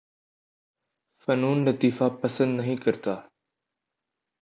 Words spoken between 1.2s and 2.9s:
فنون لطیفہ پسند نہیں